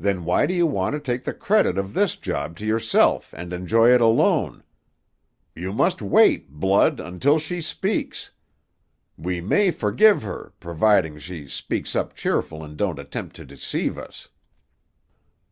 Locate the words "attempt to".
12.98-13.44